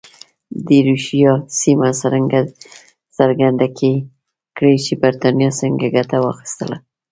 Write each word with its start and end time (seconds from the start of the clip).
د 0.65 0.67
ایروشیا 0.77 1.31
سیمه 1.61 1.89
څرګنده 3.19 3.67
کړي 4.55 4.75
چې 4.85 4.93
برېټانیا 5.01 5.49
څنګه 5.61 5.85
ګټه 5.95 6.17
واخیسته. 6.21 6.67